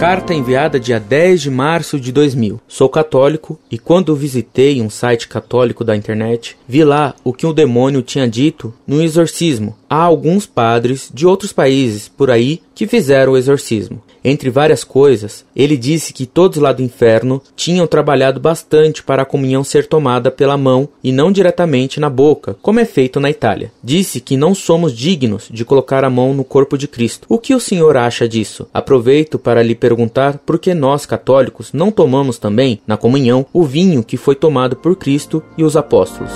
[0.00, 2.58] Carta enviada dia 10 de março de 2000.
[2.66, 7.52] Sou católico e quando visitei um site católico da internet, vi lá o que o
[7.52, 9.76] demônio tinha dito no exorcismo.
[9.90, 14.00] Há alguns padres de outros países por aí que fizeram o exorcismo.
[14.24, 19.26] Entre várias coisas, ele disse que todos lá do inferno tinham trabalhado bastante para a
[19.26, 23.70] comunhão ser tomada pela mão e não diretamente na boca, como é feito na Itália.
[23.84, 27.26] Disse que não somos dignos de colocar a mão no corpo de Cristo.
[27.28, 28.66] O que o senhor acha disso?
[28.72, 34.02] Aproveito para lhe perguntar por que nós, católicos, não tomamos também, na comunhão, o vinho
[34.02, 36.32] que foi tomado por Cristo e os apóstolos.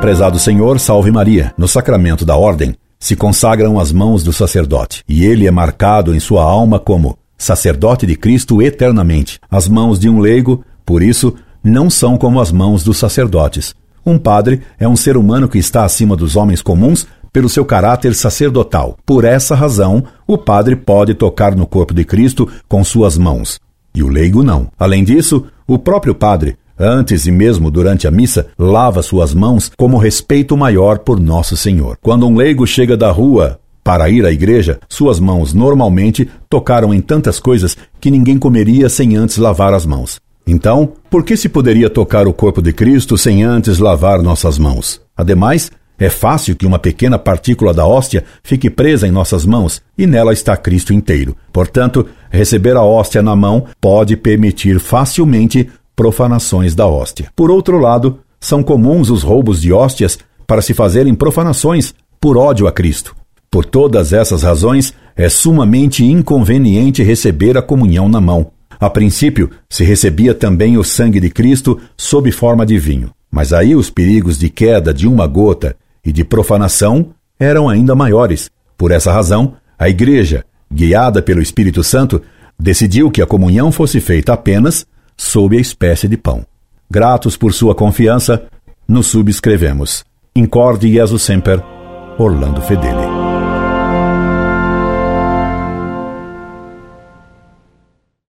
[0.00, 1.52] Prezado Senhor, salve Maria.
[1.58, 6.18] No sacramento da ordem, se consagram as mãos do sacerdote, e ele é marcado em
[6.18, 9.38] sua alma como sacerdote de Cristo eternamente.
[9.50, 13.74] As mãos de um leigo, por isso, não são como as mãos dos sacerdotes.
[14.04, 18.14] Um padre é um ser humano que está acima dos homens comuns pelo seu caráter
[18.14, 18.96] sacerdotal.
[19.04, 23.60] Por essa razão, o padre pode tocar no corpo de Cristo com suas mãos,
[23.94, 24.68] e o leigo não.
[24.78, 29.98] Além disso, o próprio padre Antes e mesmo durante a missa, lava suas mãos como
[29.98, 31.98] respeito maior por Nosso Senhor.
[32.00, 37.02] Quando um leigo chega da rua para ir à igreja, suas mãos normalmente tocaram em
[37.02, 40.22] tantas coisas que ninguém comeria sem antes lavar as mãos.
[40.46, 45.02] Então, por que se poderia tocar o corpo de Cristo sem antes lavar nossas mãos?
[45.14, 50.06] Ademais, é fácil que uma pequena partícula da hóstia fique presa em nossas mãos e
[50.06, 51.36] nela está Cristo inteiro.
[51.52, 55.68] Portanto, receber a hóstia na mão pode permitir facilmente
[56.00, 57.30] profanações da hóstia.
[57.36, 62.66] Por outro lado, são comuns os roubos de hóstias para se fazerem profanações por ódio
[62.66, 63.14] a Cristo.
[63.50, 68.50] Por todas essas razões, é sumamente inconveniente receber a comunhão na mão.
[68.80, 73.76] A princípio, se recebia também o sangue de Cristo sob forma de vinho, mas aí
[73.76, 78.50] os perigos de queda de uma gota e de profanação eram ainda maiores.
[78.78, 82.22] Por essa razão, a Igreja, guiada pelo Espírito Santo,
[82.58, 84.86] decidiu que a comunhão fosse feita apenas
[85.20, 86.46] sob a espécie de pão.
[86.90, 88.46] Gratos por sua confiança,
[88.88, 90.02] nos subscrevemos.
[90.34, 91.62] Incorde Jesus Semper,
[92.18, 93.19] Orlando Fedeli.